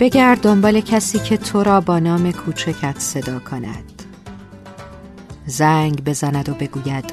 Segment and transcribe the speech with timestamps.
[0.00, 4.02] بگرد دنبال کسی که تو را با نام کوچکت صدا کند.
[5.46, 7.04] زنگ بزند و بگوید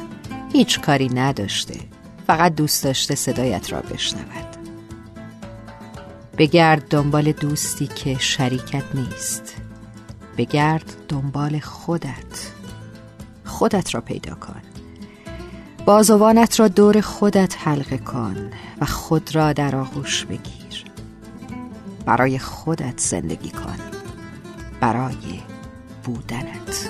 [0.53, 1.79] هیچ کاری نداشته
[2.27, 4.57] فقط دوست داشته صدایت را بشنود.
[6.37, 9.55] بگرد دنبال دوستی که شریکت نیست.
[10.37, 12.51] بگرد دنبال خودت.
[13.45, 14.61] خودت را پیدا کن.
[15.85, 20.60] بازوانت را دور خودت حلقه کن و خود را در آغوش بگیر.
[22.05, 23.77] برای خودت زندگی کن
[24.81, 25.41] برای
[26.03, 26.89] بودنت.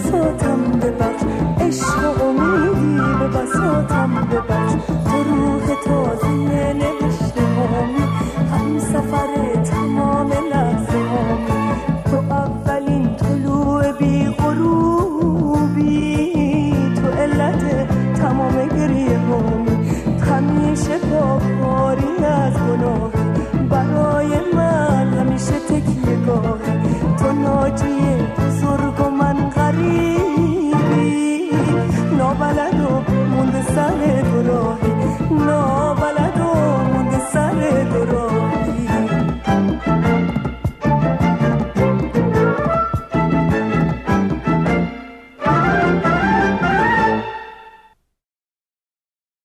[0.09, 1.23] بساتم ببخش
[1.59, 4.73] عشق و امیدی به بساتم ببخش
[5.05, 6.27] تو روح تازه
[6.73, 8.05] نوشته هامی.
[8.51, 11.73] هم سفر تمام لحظه هامی.
[12.05, 15.93] تو اولین طلوع بی غروبی.
[16.95, 17.63] تو علت
[18.13, 19.58] تمام گریه هامی.